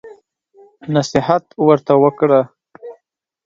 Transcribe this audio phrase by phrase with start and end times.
[0.93, 2.41] نصيحت ورته وکړه.